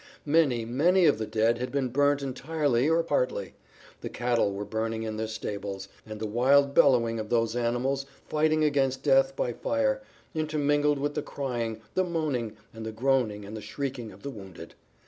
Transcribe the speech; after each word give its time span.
Many, 0.25 0.65
many 0.65 1.05
of 1.05 1.19
the 1.19 1.27
dead 1.27 1.59
had 1.59 1.71
been 1.71 1.89
burnt 1.89 2.23
entirely 2.23 2.89
or 2.89 3.03
partly; 3.03 3.53
the 3.99 4.09
cattle 4.09 4.51
were 4.51 4.65
burning 4.65 5.03
in 5.03 5.15
their 5.17 5.27
stables, 5.27 5.89
and 6.07 6.19
the 6.19 6.25
wild 6.25 6.73
bellowing 6.73 7.19
of 7.19 7.29
those 7.29 7.55
animals 7.55 8.07
fighting 8.27 8.63
against 8.63 9.03
death 9.03 9.35
by 9.35 9.53
fire, 9.53 10.01
intermingled 10.33 10.97
with 10.97 11.13
the 11.13 11.21
crying, 11.21 11.81
the 11.93 12.03
moaning, 12.03 12.57
the 12.73 12.91
groaning 12.91 13.45
and 13.45 13.55
the 13.55 13.61
shrieking 13.61 14.11
of 14.11 14.23
the 14.23 14.31
wounded. 14.31 14.73